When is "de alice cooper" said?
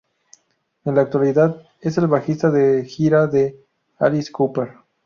3.27-4.73